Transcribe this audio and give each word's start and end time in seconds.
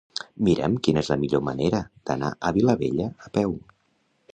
Mira'm 0.47 0.77
quina 0.87 1.03
és 1.05 1.11
la 1.13 1.19
millor 1.25 1.45
manera 1.49 1.83
d'anar 2.11 2.33
a 2.33 2.53
Vilabella 2.59 3.11
a 3.29 3.33
peu. 3.39 3.57